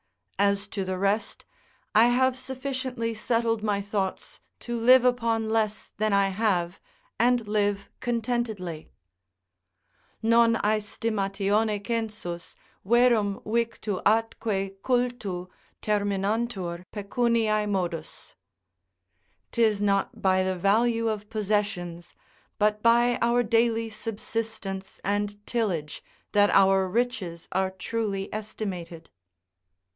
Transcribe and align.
As 0.39 0.67
to 0.69 0.83
the 0.83 0.97
rest, 0.97 1.45
I 1.93 2.05
have 2.07 2.35
sufficiently 2.35 3.13
settled 3.13 3.61
my 3.61 3.79
thoughts 3.83 4.41
to 4.61 4.75
live 4.75 5.05
upon 5.05 5.51
less 5.51 5.93
than 5.99 6.11
I 6.13 6.29
have, 6.29 6.79
and 7.19 7.47
live 7.47 7.91
contentedly: 7.99 8.89
"Non 10.23 10.55
aestimatione 10.55 11.85
census, 11.85 12.55
verum 12.83 13.41
victu 13.45 14.01
atque 14.03 14.77
cultu, 14.81 15.47
terminantur 15.83 16.85
pecunix 16.91 17.69
modus." 17.69 18.33
["'Tis 19.51 19.83
not 19.83 20.19
by 20.19 20.41
the 20.41 20.55
value 20.57 21.07
of 21.09 21.29
possessions, 21.29 22.15
but 22.57 22.81
by 22.81 23.19
our 23.21 23.43
daily 23.43 23.91
subsistence 23.91 24.99
and 25.03 25.45
tillage, 25.45 26.03
that 26.31 26.49
our 26.49 26.87
riches 26.89 27.47
are 27.51 27.69
truly 27.69 28.27
estimated." 28.33 29.11